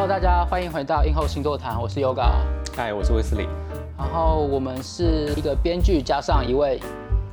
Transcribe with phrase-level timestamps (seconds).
[0.00, 2.30] Hello，大家欢迎回到映后星座谈，我是 Yoga。
[2.76, 3.48] 嗨，我是威斯利，
[3.98, 6.78] 然后我们是一个编剧加上一位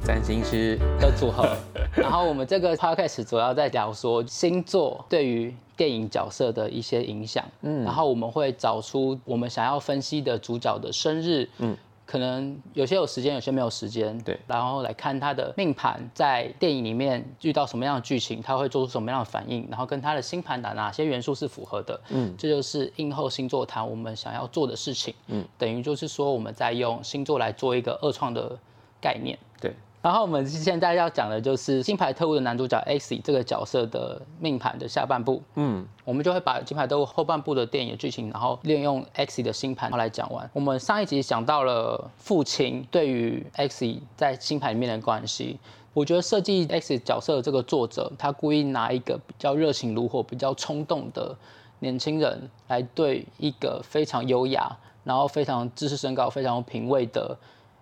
[0.04, 0.76] 占星师。
[1.00, 1.48] 的组合。
[1.94, 7.46] 然后我们这个 podcast 主要在聊说星座对于电影角色的一些影响。
[7.62, 11.48] 嗯，然后我们会找出我们想要分析的主角的生日。
[11.60, 11.78] 嗯。
[12.06, 14.18] 可能有些有时间，有些没有时间。
[14.20, 22.00] 对，然后来看他的命盘，在电影里面遇到什么样的剧情，他会做出什么样的反应，然后跟他的星盘的哪些元素是符合的。
[22.10, 25.14] 嗯，这就是映后星座谈我们想要做的事情。
[25.28, 28.58] 嗯，等于就是说我们在用星座来做一个二创的
[29.02, 29.38] 概念。
[29.60, 29.74] 对，
[30.06, 35.42] 然后我们现在要讲的就是《金牌特务》的男主角 X 这个角色的命盘的下半部。
[35.56, 40.48] 嗯，我们就会把《金牌特务》后半部的电影的剧情，然后利用 X 的星盘来讲完。
[40.54, 45.60] 我们上一集讲到了父亲对于 X 在星盘里面的关系。
[45.96, 51.36] 我觉得设计 X 角色的这个作者，他故意拿一个比较热情如火、比较冲动的
[51.80, 57.36] 年轻人，来对一个非常优雅、然后非常知识身高、非常有品味的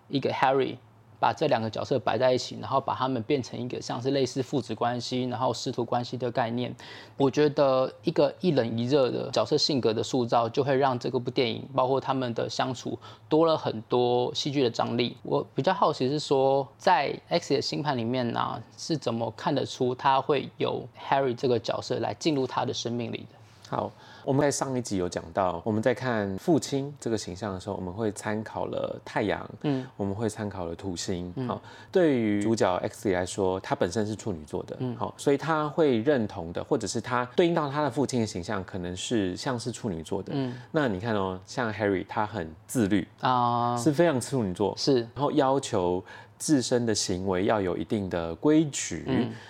[0.08, 0.78] 一个 Harry。
[1.24, 6.76] 把这两个角色摆在一起，然后把他们变成一个像是类似父子关系，然后师徒关系的概念。
[7.16, 13.00] 我觉得一个一冷一热的角色性格的塑造，就会让这个部电影，包括他们的相处，
[13.30, 15.16] 多了很多戏剧的张力。
[15.24, 23.78] 我比较好奇是说，在 X 的星盘里面呢，是怎么看得出他会有 Harry 这个角色来进入他的生命里的？
[23.78, 23.90] 好，
[24.26, 31.34] 我们在上一集有讲到，我们在看父亲这个形象的时候，我们会参考了太阳，嗯，我们会参考了土星。
[31.48, 40.32] 好，对于主角 X 来说，他本身是处女座的，嗯，好，所以他会认同的，或者是他对应到他的父亲的形象，可能是像是处女座的。
[40.34, 46.04] 嗯，那你看哦，像 Harry，他很自律啊，是非常处女座，是，然后要求。
[46.44, 49.06] 自身的行为要有一定的规矩，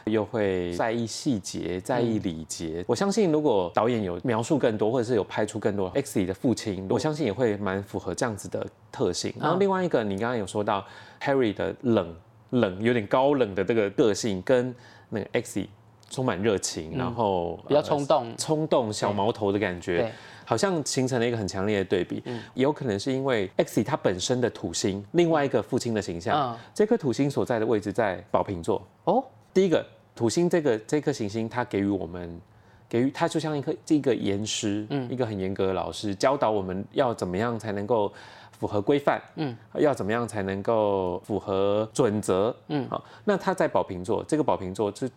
[0.05, 2.85] 又会在意细节，在意礼节。
[2.87, 9.33] 我相信，如果导演有描述更多，或者是有拍出更多 X 里的父亲，我相信也会蛮符合这样子的特性。
[9.39, 10.85] 然后另外一个，你刚刚有说到
[11.19, 12.15] Harry 的冷
[12.51, 14.75] 冷，有点高冷的这个个性，跟
[15.09, 15.65] 那个 X
[16.13, 20.11] 充满热情，然后比较冲动，冲动小毛头的感觉。
[20.45, 22.21] 好像形成了一个很强烈的对比，
[22.53, 28.85] 也有可能是因为 X 它本身的土星，另外一个父亲的形象，这颗土星所在的位置在宝瓶座。
[29.05, 32.41] 哦，第一个土星这个这颗行星，它给予我们，
[32.89, 38.11] 给予它就像一颗这个严师，嗯，一个很严格的老师，教导我们要怎么样才能够
[38.51, 45.09] 符合规范，嗯，要怎么样才能够符合准则，嗯，好，那他在宝瓶座，这个宝瓶座是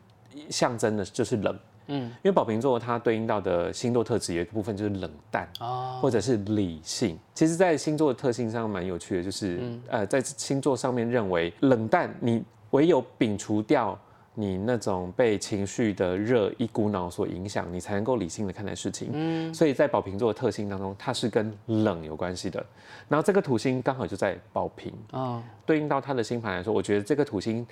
[0.50, 1.58] 象征的就是冷。
[1.88, 7.16] 嗯，因为宝瓶座它对应到的星座特质有一个部分就是冷淡，哦，或者是理性。
[7.32, 12.42] 其实，在星座的特性上蛮有趣的，就是嗯呃，在星座上面认为冷淡，你
[12.72, 13.96] 唯有摒除掉
[14.34, 19.10] 你那种被情绪的热一股脑所影响，你才能够理性的看待事情。
[19.12, 22.58] 嗯，所以在宝瓶座的特性当中，它是跟冷有关系的。
[23.08, 27.64] 然后这个土星刚好就在宝瓶，啊，对应到他的星盘来说，我觉得这个土星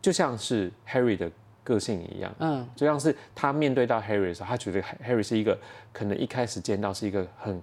[0.00, 1.28] 就像是 Harry 的。
[1.66, 5.58] 个性一样，嗯，就像是他面对到 Harry 的时候，他觉得 Harry 是一个
[5.92, 7.60] 可能一开始见到是一个很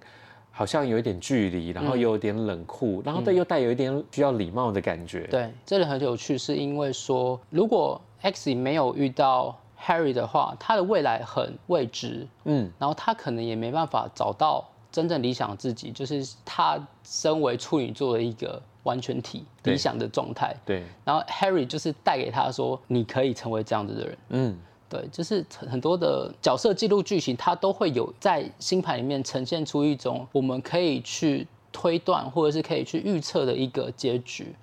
[0.50, 5.26] 好像有一点距离，然后又有点冷酷，然后对又带有一点需要礼貌的感觉。
[5.28, 14.62] 对，这里很有趣，是因为说如果 X 没有遇到 Harry 的话，他的未来很未知，嗯，然后他可能也没办法找到
[14.92, 18.60] 真正理想自己，就是他身为处女座的一个。
[18.84, 20.84] 完全体理想的状态，对。
[21.04, 24.58] 然后 Harry 就是带给他说，你可以成为这样子的人，嗯，
[24.88, 34.54] 对，就是很多的角色记录剧情，它都会有在星盘里面呈现出一种我们可以去推断或者是可以去预测的一个结局。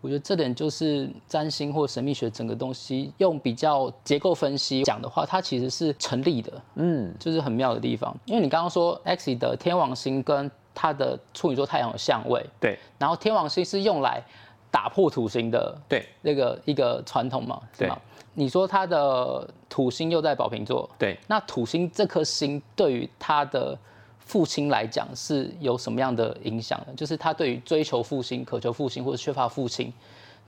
[0.00, 8.12] 我觉得这点就是占星或神秘学整个东西用比较结构分析讲的话，它其实是成立的，嗯，就是很妙的地方。
[8.24, 14.22] 因为你刚刚说 X 的天王星跟它的处女座太阳有相位，对，然后天王星是用来
[14.70, 17.98] 打破土星的，对，那个一个传统嘛，是吗？
[18.34, 23.76] 你说它的土星又在宝瓶座，对，那土星这颗星对于他的
[24.18, 26.94] 父亲来讲是有什么样的影响呢？
[26.96, 29.92] 就是他对于追求父亲、渴求父亲或者缺乏父亲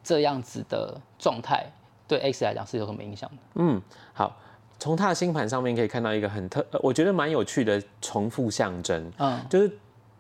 [0.02, 1.66] 这样子的状态，
[2.08, 3.36] 对 X 来讲是有什么影响的？
[3.56, 3.82] 嗯，
[4.12, 4.34] 好。
[4.76, 9.10] 从他的星盘上面可以看到一个很特，我觉得蛮有趣的重复象征。
[9.18, 9.70] 嗯，就是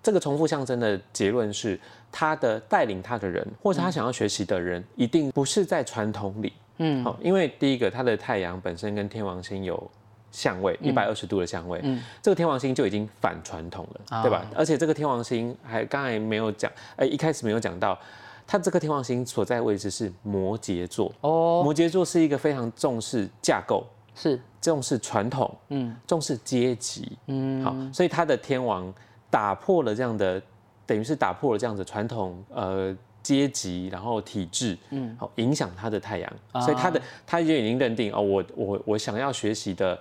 [0.04, 1.80] 这个重复象征的结论是，
[2.12, 6.52] 他的带领他的人，或者他想要学习的人，一定不是在传统里。
[6.76, 9.90] 嗯，好，因为第一个，他的太阳本身跟天王星有
[10.30, 11.80] 相位，一百二十度的相位。
[11.82, 14.44] 嗯，这个天王星就已经反传统了，对吧？
[14.54, 17.98] 而且这个天王星还刚才没有讲，哎，一开始没有讲到，
[18.46, 21.10] 他这个天王星所在位置是摩羯座。
[21.22, 23.86] 哦，摩羯座是一个非常重视架构。
[24.16, 28.94] 是重视传统，嗯，重视阶级，嗯，好，所以他的天王
[29.34, 30.40] 打破了这样的，
[30.86, 32.96] 等于是打破了这样的传统，呃。
[33.24, 39.98] 阶级，然后体制，嗯，好影响他的太阳，所以他的他就已经认定哦，我我我想要学习的，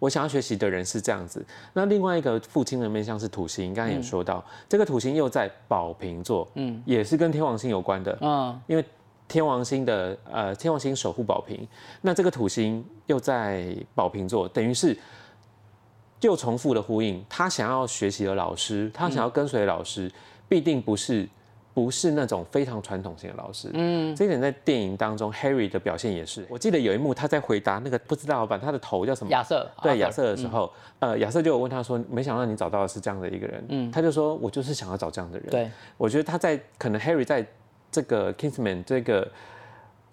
[0.00, 1.46] 我想要学习的人是这样子。
[1.74, 8.84] 那另外一个父亲的面相是土星，刚才也说到，这个土星又在宝瓶座，嗯，也是跟天王星有关的，嗯，因为
[9.28, 11.64] 天王星的呃天王星守护宝瓶，
[12.00, 14.98] 那这个土星又在宝瓶座，等于是
[16.20, 20.10] 又重复的呼应，他想要学习的老师，他想要跟随的老师，
[20.48, 21.28] 必定不是。
[21.76, 26.42] 不是那种非常传统型的老师，嗯，这一点在电影当中，Harry 的表现也是。
[26.48, 35.50] 我记得有一幕他在回答那个不知道老板他的头叫什么亚瑟，对亚瑟的时候，呃，亚瑟就有问他说，没想到你找到的是这样的一个人，嗯，他就说我就是想要找这样的人。
[35.50, 37.46] 对，我觉得他在可能 Harry 在
[37.92, 39.30] 这个 Kingsman 这个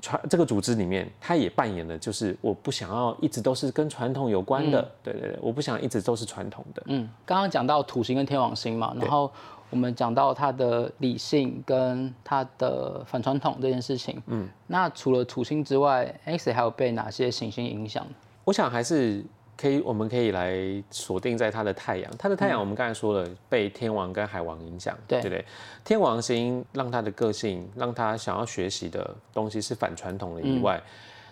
[0.04, 6.84] 传这个组织里面，他也扮演了就是我不想要一直都是跟传统有关的，对对对，我不想一直都是传统的。
[6.88, 9.32] 嗯，刚刚讲到土星跟天王星嘛，然后。
[9.70, 18.06] 我们讲到他的理性跟他的反传统这件事情，嗯，那除了土星之外，X 还有被哪些行星影响？
[18.44, 19.26] 我想还是
[19.58, 20.56] 可以，我们可以来
[20.90, 22.12] 锁定在他的太阳。
[22.18, 25.46] 他的太阳，我们刚才说了，被天王跟海王影响，对不对？
[25.84, 30.82] 天王星让他的个性，让他想要学习的东西是反传统的以外，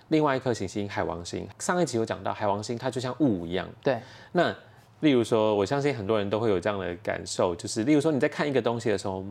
[0.10, 4.00] 另外一颗行星海王星，上一集有讲到，海王星它就像雾一样，对，
[4.32, 4.56] 那。
[5.02, 9.26] 例如说，我相信很多人都会有这样的感受，就是例如说你在看一个东西的时候，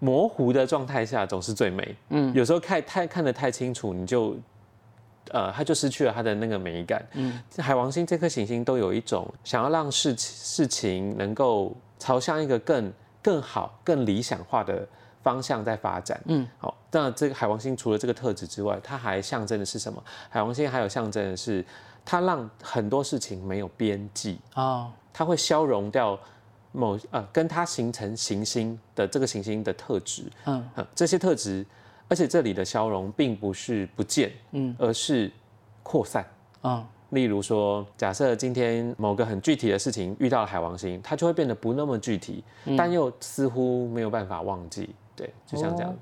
[0.00, 1.96] 模糊的状态下总是最美。
[2.10, 4.36] 嗯，有时候看太看得太清楚，你就
[5.32, 7.04] 呃，它就失去了它的那个美感。
[7.12, 12.92] 嗯，海王星这颗行星都有一种想要让事事情能够朝向一个更
[13.22, 14.86] 更好、更理想化的
[15.22, 16.20] 方向在发展。
[16.26, 20.02] 嗯，好，那这个海王星除了这个特质之外，它还象征的是什么？
[20.28, 21.64] 海王星还有象征的是。
[22.02, 26.18] 它让很多事情没有边际啊，它会消融掉
[26.72, 31.64] 某呃跟它形成行星的这个行星的特质，嗯，这些特质，
[32.10, 35.30] 而且这里的消融并不是不见，嗯，而是
[35.84, 36.26] 扩散，
[36.64, 42.42] 嗯，例如说，假设今天某个很具体的事情遇到了海王星，它就会变得不那么具体，
[42.76, 45.96] 但又似乎没有办法忘记，对，就像这样，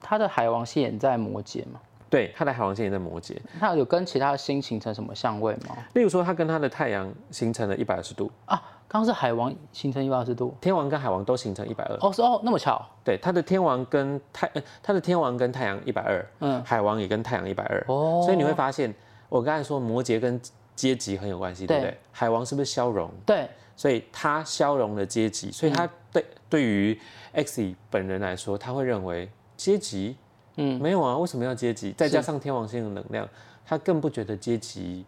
[0.00, 1.80] 它的海王星也在摩羯嘛。
[2.10, 5.76] 对，他的海王星也在摩羯，他有跟其他星形成什么相位吗？
[5.94, 8.30] 例如说，他跟他的太阳形成了一百二十度。
[8.46, 8.60] 啊。
[8.88, 11.96] 刚刚是海王形成一百二十度，天王跟海王都形成一百二。
[12.00, 12.80] 哦，是哦，那么巧。
[13.04, 14.50] 对，他的天王跟太，
[14.82, 17.84] 他的天王跟太阳一百二，嗯，海王也跟太阳一百二。
[17.88, 18.94] 哦，所以你会发现，
[19.28, 20.40] 我刚才说摩羯跟
[20.74, 21.98] 阶级很有关系，对不对？
[22.12, 23.10] 海王是不是消融？
[23.24, 26.98] 对，所以他消融了阶级，所以他对对于
[27.32, 30.16] X 本人来说，他会认为阶级。
[30.58, 31.92] 嗯，没有啊，为什么要阶级？
[31.92, 33.28] 再加上天王星的能量，
[33.66, 35.04] 他更不觉得阶级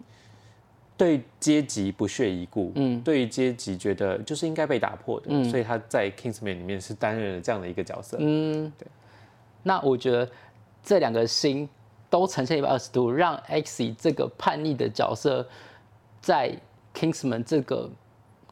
[0.98, 2.70] 对阶级不屑一顾。
[2.74, 5.28] 嗯，对阶级觉得就是应该被打破的。
[5.30, 8.18] 嗯，所以他在 Kingsman 里面是担任了这样的一个角色。
[8.20, 8.86] 嗯，对。
[9.62, 10.28] 那我觉得
[10.82, 11.66] 这两个心
[12.10, 15.48] 都呈现一百二十度，让 X 这个叛逆的角色
[16.20, 16.54] 在
[16.92, 17.88] Kingsman 这个。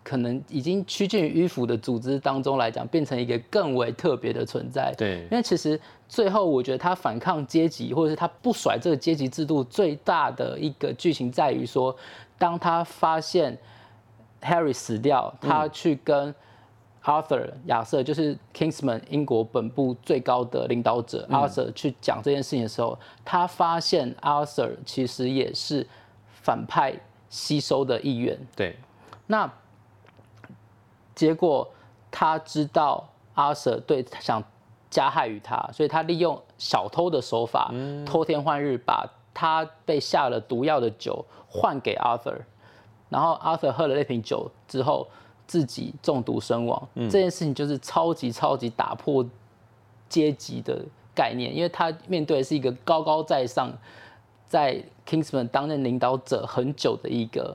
[0.08, 4.94] 可能已经趋近于迂腐的组织当中来讲，变成一个更为特别的存在。
[4.96, 11.92] 对，因为其实最后我觉得他反抗阶级，或者是他不甩这个阶级制度，最大的一个剧情在于说，
[12.38, 13.56] 当他发现
[14.42, 16.34] Harry 死掉，他去跟
[17.02, 25.86] Arthur 亚瑟，就是 Kingsman 英国本部最高的领导者 Arthur 去讲这件事情的时候，他发现 Arthur 其实也是
[26.42, 26.94] 反派
[27.28, 28.38] 吸收的意愿。
[28.54, 28.76] 对，
[29.26, 29.50] 那。
[31.14, 31.66] 结果
[32.10, 33.02] 他知道
[33.32, 34.42] 阿瑟对想
[34.90, 37.72] 加害于他，所以他利用小偷的手法，
[38.04, 42.38] 偷天换日，把他被下了毒药的酒换给 Arthur，
[43.10, 45.06] 然后 Arthur 喝了那瓶酒之后，
[45.46, 46.88] 自己中毒身亡。
[46.94, 49.22] 这件事情就是超级超级打破
[50.08, 50.82] 阶级的
[51.14, 53.70] 概念，因为他面对的是一个高高在上，
[54.46, 57.54] 在 Kingsman 担任领导者很久的一个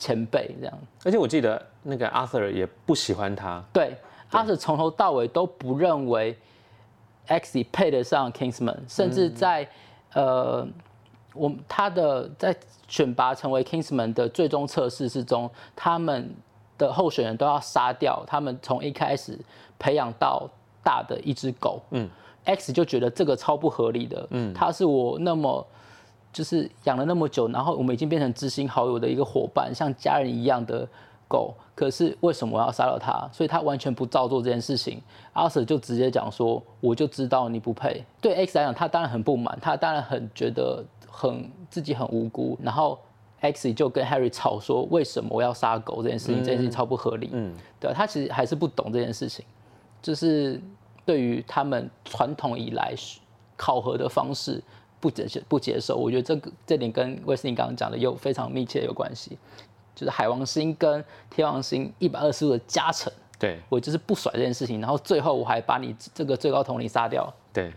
[0.00, 0.78] 前辈，这样。
[1.04, 1.64] 而且我记得。
[1.86, 3.62] 那个 Arthur 也不喜欢他。
[3.70, 3.94] 对
[4.30, 6.34] ，Arthur 从头到尾都不认为
[7.26, 9.68] X 配得上 Kingsman，甚至在
[10.14, 10.66] 呃，
[11.34, 12.56] 我他的在
[12.88, 16.34] 选拔成为 Kingsman 的最终测试之中，他们
[16.78, 19.38] 的候选人都要杀掉他们从一开始
[19.78, 20.48] 培养到
[20.82, 21.80] 大的一只狗。
[21.90, 22.08] 嗯
[22.44, 24.26] ，X 就觉得这个超不合理的。
[24.30, 25.66] 嗯，他是我那么
[26.32, 30.88] 就是养了那么久，然后我们已经变成知心好友的一个伙伴，像家人一样的。
[31.26, 33.26] 狗，可是为什么我要杀了他？
[33.32, 35.00] 所以他完全不照做这件事情。
[35.32, 40.84] 阿 Sir 就直接讲说：“我就知道你不配。”对 X 来讲，他当然很不满，他当然很觉得
[41.14, 42.98] 很自己很无辜，然后
[43.40, 47.30] X 就跟 Harry 吵说为什么我要杀狗这件事情，这件事情超不合理。
[47.32, 49.44] 嗯，对他其实还是不懂这件事情，
[50.02, 50.60] 就是
[51.04, 52.94] 对于他们传统以来
[53.56, 54.60] 考核的方式
[54.98, 55.96] 不接不接受。
[55.96, 59.38] 我觉得这个这点跟威斯汀刚刚讲的有非常密切有关系，
[59.94, 63.12] 就是海王星跟天王星一百二十度的加成。
[63.38, 67.32] 对我就是不甩这件事情，然后最后我还把你这个最高统领杀掉。
[67.52, 67.72] 对。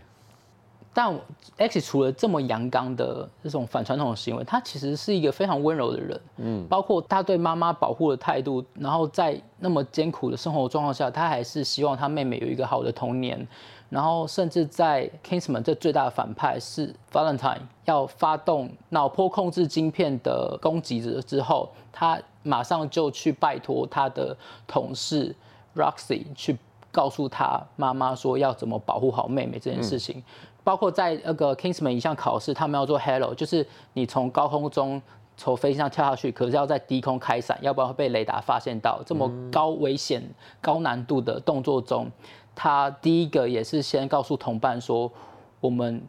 [0.92, 1.14] 但
[1.56, 6.20] X 除了这么阳刚的这种反传统的行为，他其实是一个非常温柔的人。
[6.38, 13.46] 嗯，包括他对妈妈保护的态度，然后在那么艰苦的生活状况下，他还是希望他妹妹有一个好的童年。
[13.90, 25.34] 然后甚至在 Kingsman 这最大的反派是 Valentine 要发动脑波控制晶片的攻击之之后，他马上就去拜托他的同事
[25.74, 26.58] Roxy 去
[26.92, 30.22] 告诉他妈妈说要怎么保护好妹妹这件事情。
[30.68, 35.00] 包括在那个 Kingsman 一项考试，他们要做 Hello，就是你从高空中
[35.34, 39.00] 从飞机上跳下去，可是要在低空开伞，要不然会被雷达发现到。
[39.06, 40.22] 这么高危险、
[40.60, 42.06] 高难度的动作中，
[42.54, 45.10] 他第一个也是先告诉同伴说
[45.58, 46.02] 我们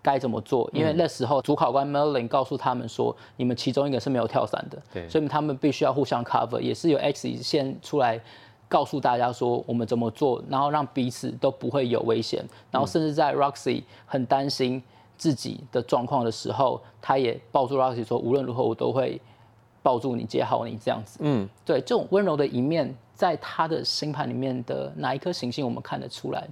[0.00, 8.18] 该怎么做，因为那时候主考官 Merlin 告诉他们说，你们其中一个是没有跳伞的，对，所以他们必须要互相 cover，也是由 X 先出来。
[8.68, 14.82] 告诉大家说我们怎么做，然后让彼此都不会有危险，然后甚至在 Roxy 很担心
[15.16, 19.20] 自己的状况的时候，他也抱住 Roxy 说，无论如何我都会
[19.82, 21.18] 抱住你，接好你这样子。
[21.22, 26.46] 嗯，对，这种温柔的一面，在他的星盘里面的哪一颗行星我们看得出来？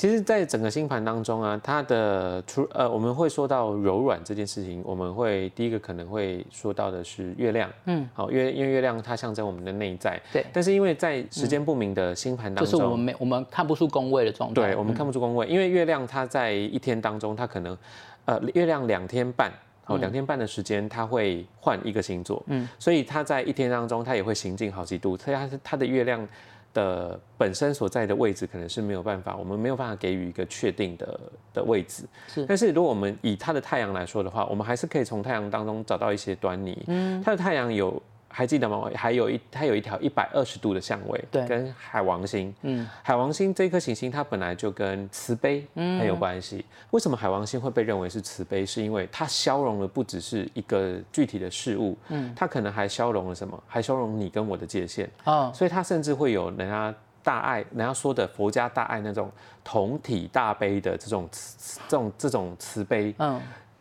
[0.00, 17.76] 其实，在整个星盘当中啊，它的出呃，我们会说到柔软这件事情，我们会第一个可能会说到的是月亮，嗯，好，月因为月亮它象征我们的内在，对，但是因为在时间不明的星盘当中，就是我们没我们看不出宫位的状态，对，我们看不出宫位，因为月亮它在一天当中，它可能
[18.24, 19.52] 呃，月亮两天半，
[19.84, 26.26] 哦，两天半的时间，它会换一个星座，嗯，所以它在一天当中，它也会行进好几度，所以它是它的月亮。
[26.72, 31.20] 的本身所在的位置可能是没有办法，我们没有办法给予一个确定的
[31.54, 32.04] 的位置。
[32.28, 36.82] 是，但是如果我们以它的太阳来说的话，我们还是可以从太阳当中找到一些端倪。
[36.86, 38.02] 嗯，它的太阳有。
[38.32, 38.88] 还记得吗？
[38.94, 46.64] 还有一，它有一条一百二十度的相位，对，跟海王星，嗯，海王星这颗行星，它本来就跟慈悲很有关系。
[46.92, 48.64] 为什么海王星会被认为是慈悲？
[48.64, 53.60] 是因为它消融了不只是一个具体的事物，嗯，它可能还消融了什么？
[53.66, 56.94] 还消融你跟我的界限啊，所以它甚至会有人家
[57.24, 59.28] 大爱，人家说的佛家大爱那种
[59.64, 63.40] 同体大悲的这种慈，这种这种慈悲，嗯。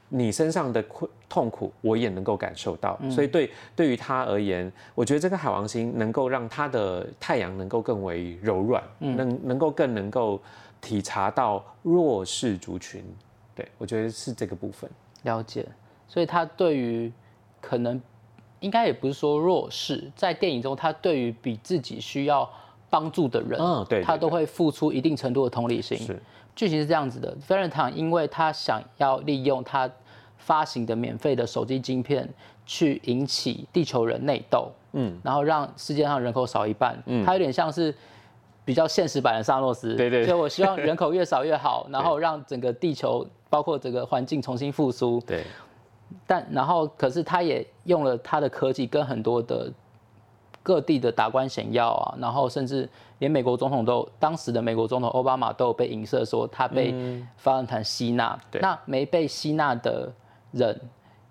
[0.09, 10.41] 你身上的困痛苦，我也能够感受到，所以对对于他而言，我觉得这个海王星能够让他的太阳能够更为柔软，能能够更能够
[10.81, 13.03] 体察到弱势族群，
[13.53, 14.89] 对我觉得是这个部分。
[15.23, 15.65] 了解，
[16.07, 17.11] 所以他对于
[17.61, 18.01] 可能
[18.61, 22.49] 应该也不是说弱势，在电影中他对于比自己需要
[22.89, 25.95] 帮助的人，嗯，对，他都会付出一定程度的同理心。
[25.97, 26.19] 是。
[26.59, 29.89] 剧情是这样子的 e e t n 因为他想要利用他
[30.35, 32.27] 发行的免费的手机晶片
[32.65, 37.95] 去引起地球人内斗，嗯，然后让世界上人口少一半，嗯，他有点像是
[38.65, 45.45] 比较现实版的萨诺斯，对对，所以我希望人口越少越好， 然后让整个地球包括整个环境重新复苏，对，
[46.27, 49.71] 但然后可是他也用了他的科技跟很多的。
[50.61, 52.87] 各地的达官显要啊，然后甚至
[53.19, 56.93] 连美国总统都，当时的美国总统奥巴马都有被影射说他被
[57.37, 58.37] 发论坛吸纳。
[58.61, 60.11] 那没被吸纳的
[60.51, 60.79] 人，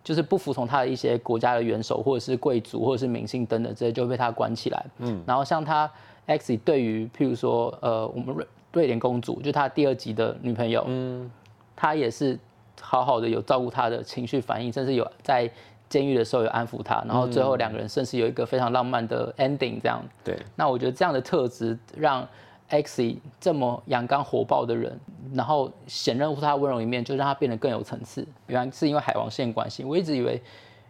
[0.04, 4.86] 就是不服从他的一些国家的元首或者是贵族或者是明星等等这些，就被他关起来。
[4.98, 5.90] 嗯，然后像他
[6.26, 11.30] X 对于譬如说呃我们瑞瑞典公主，就他第二集的女朋友，嗯，
[11.74, 12.38] 他也是
[12.80, 15.50] 好好的有照顾他的情绪反应，甚至有在。
[15.88, 20.02] 监狱的时候有安抚他，然后最后两个人甚至有一个非常浪漫的 ending，这样。
[20.22, 20.38] 对。
[20.54, 22.26] 那我觉得这样的特质让
[22.68, 24.98] X 这么阳刚火爆的人，
[25.32, 28.26] 然后显露出他温柔一面，就让他变得更有层次。
[28.46, 30.42] 原来是因为海王线关系，我一直以为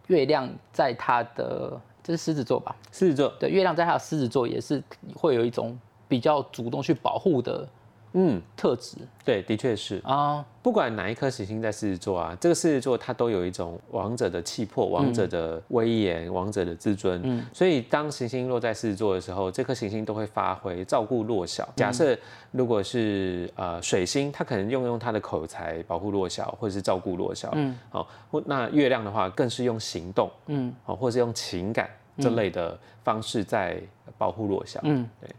[0.09, 2.75] 月亮在他的这是狮子座吧？
[2.91, 3.33] 狮子座。
[3.39, 4.83] 对，月亮在他的狮子座也是
[5.15, 5.79] 会有一种
[6.09, 7.69] 比较主动去保护的。
[8.13, 10.45] 嗯，特质对，的确是啊。
[10.63, 17.21] 不管哪一颗行星在狮子座啊，这个狮子座它都有一种王者的气魄、王者的威严、王者的自尊。
[17.25, 21.67] 嗯，所以当行星落在狮子座的时候，这颗行星都会发挥照顾弱小。
[21.77, 22.17] 假设
[22.51, 27.51] 如果是呃水星，它可能用用它的口才保护弱小，或者是照顾弱小。
[27.55, 28.07] 嗯，好，
[28.47, 31.89] 那月亮的话，更是用行动，嗯，好，或是用情感
[32.19, 33.81] 这类的方式在
[34.19, 34.81] 保护弱小。
[34.83, 35.31] 嗯，对，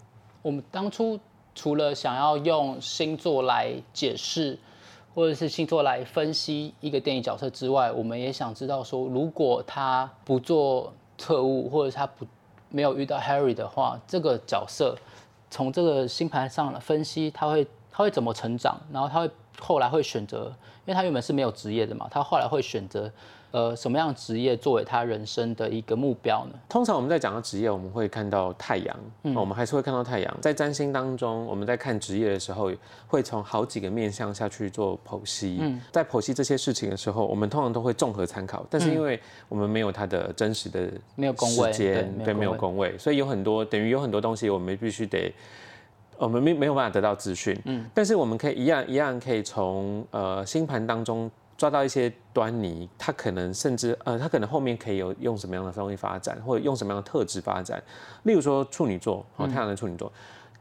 [0.42, 1.20] 我们当初。
[1.60, 4.58] 除了想要用星座来解释，
[5.14, 12.26] 或者是星座来分析一个电影角色之外，我们也想知道说，如果他不做特务，或者他不
[12.70, 14.96] 没有遇到 Harry 的话，这个角色
[15.52, 20.46] 从这个星盘上分析，他会他会怎么成长，然后他会后来会选择，
[20.86, 23.12] 因为他原本是没有职业的嘛，他后来会选择。
[23.52, 26.60] 呃，什么样职业作为他人生的一个目标呢？
[26.70, 28.96] 通常我们在讲到职业，我们会看到太阳，
[29.36, 30.38] 我们还是会看到太阳。
[30.40, 32.72] 在占星当中，我们在看职业的时候，
[33.08, 35.58] 会从好几个面向下去做剖析。
[35.62, 45.34] 嗯，在剖析这些事情的时候，我们通常都会综合参考，但是因为我们没有它的真实的没有工位，对，没有工位，所以有很多等于有很多东西，我们必须得，
[46.20, 47.60] 我们没没有办法得到资讯。
[47.66, 51.32] 嗯，但是我们可以一样一样可以从呃星盘当中。
[51.60, 57.84] 抓到一些端倪，他可能甚至呃，他可能后面可以有用什么样的方式发展，或者用什么样的特质发展。
[58.24, 60.10] 例如说处女座，哦，太阳的处女座，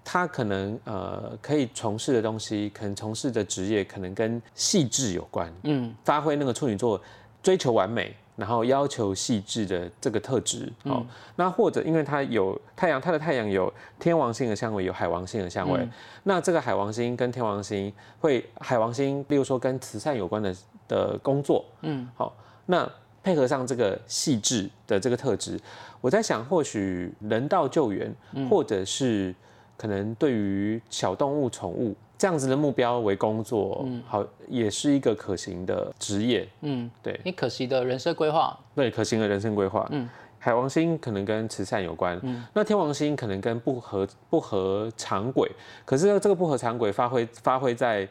[0.04, 7.00] 他可能呃可以从事的东西，可能从事的职业可能跟细致有关，嗯，发挥那个处女座
[7.40, 8.12] 追求完美。
[8.38, 11.04] 然后要求细致的这个特质，哦，
[11.34, 15.86] 那或者因为它有太阳，它的太阳有天王星的相位，有海王星的相位，
[16.22, 20.54] 那这个海王星跟天王星会，海王星，例如说跟慈善有关的
[20.86, 22.32] 的工作，嗯，好，
[22.66, 22.88] 那
[23.24, 25.58] 配合上这个细致的这个特质，
[26.00, 28.14] 我在想，或许人道救援，
[28.48, 29.34] 或者是
[29.76, 31.96] 可能对于小动物、宠物。
[32.18, 40.08] 这样子的目标为工作，嗯，好，也是一个可行的职业，嗯，对，你可行的人生规划，对，可行的人生规划，嗯，
[40.40, 45.48] 海王星可能跟慈善有关，嗯，那天王星可能跟不合不合常轨，
[45.84, 48.08] 可是这个不合常轨发挥发挥在，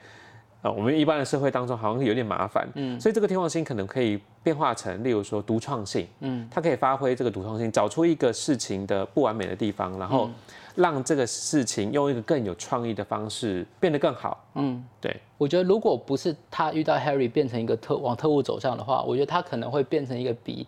[0.62, 10.30] 呃，我们一般的社会当中好像有点麻烦，嗯，所以这个天王星可能可以变化成，例如说独创性，嗯，它可以发挥这个独创性，找出一个事情的不完美的地方，然后。
[10.78, 14.46] 让这个事情用一个更有创意的方式变得更好。
[14.54, 20.68] 嗯，对，我觉得如果不是他遇到 Harry 变成一个特往特务走向的话，我觉得他可能会变成一个比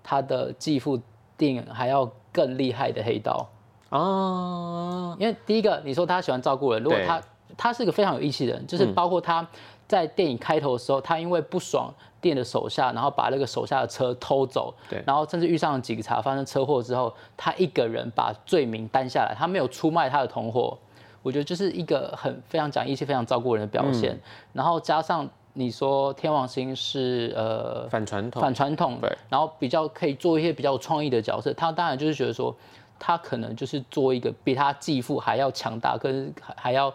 [0.00, 0.96] 他的继父
[1.36, 3.50] 电影还要更厉害的黑道。
[3.88, 7.20] 哦，因为第一个你说他喜欢照顾人，如果他
[7.58, 9.46] 他是一个非常有义气的人，就是包括他
[9.86, 11.92] 在电影开头的时候，他因为不爽。
[12.20, 20.76] 店的手下，然后把那个手下的车偷走，对，然后甚至遇上了警察，发生车祸之后，他一个人把罪名担下来，他没有出卖他的同伙，
[21.22, 24.18] 我觉得就是一个很非常讲义气、非常照顾人的表现。
[24.52, 32.52] 然后加上你说天王星是呃反传统，反传统，对，然后比较可以做一些比较有创意的角色，他当然就是觉得说，
[32.98, 36.92] 他可能就是做一个比他继父还要强大，跟还要。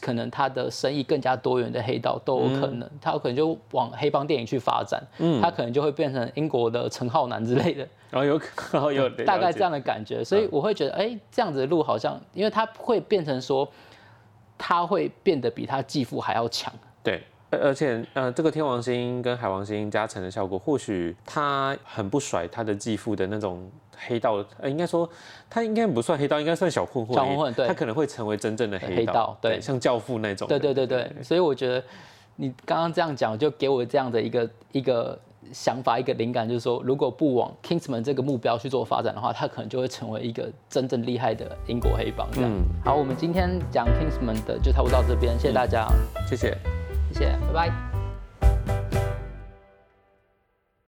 [0.00, 5.40] 可能他的生意更加多元的黑道都有可能，他有可能就往黑帮电影去发展，嗯。
[5.40, 8.40] 他可能就会变成英国的陈浩南之类的， 然后有
[8.72, 13.66] 然后 有 大概这样的感觉，所以我会觉得，哎，这样子的路好像，因为他会变成说，
[14.58, 16.72] 他会变得比他继父还要强，
[17.02, 17.22] 对。
[17.52, 23.68] 而且，呃，这个天王星跟海王星加成的效果，或许他很不甩他的继父的那种
[24.06, 25.08] 黑道，呃，应该说
[25.48, 27.14] 他应该不算黑道，应该算小混混。
[27.14, 27.66] 小混混，对。
[27.66, 30.48] 他可能会成为真正的黑道，对，像教父那种。
[30.48, 31.10] 对对对对。
[31.22, 31.82] 所以我觉得
[32.36, 35.18] 你刚刚这样讲，就给我这样的一个一个
[35.52, 42.28] 想法，一个灵感，就是说，如果不往 Kingsman 这个目标去做发展的话，他可能就会成为一个真正厉害的英国黑帮。
[42.38, 42.62] 嗯。
[42.84, 45.88] 好，我们今天讲 Kingsman 的就差不多到这边，谢谢大家。
[46.28, 46.56] 谢谢。
[47.12, 47.89] 谢谢，拜拜。